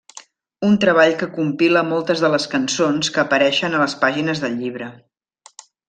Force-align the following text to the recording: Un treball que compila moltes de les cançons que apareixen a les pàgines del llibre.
Un 0.67 0.71
treball 0.85 1.11
que 1.19 1.27
compila 1.35 1.83
moltes 1.91 2.23
de 2.25 2.31
les 2.37 2.47
cançons 2.55 3.13
que 3.17 3.21
apareixen 3.27 3.77
a 3.77 3.83
les 3.87 3.97
pàgines 4.07 4.43
del 4.47 4.61
llibre. 4.63 4.93